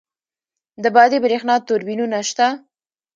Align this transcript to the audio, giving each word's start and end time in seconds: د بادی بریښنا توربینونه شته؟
د 0.83 0.85
بادی 0.95 1.17
بریښنا 1.23 1.55
توربینونه 1.67 2.19
شته؟ 2.29 2.47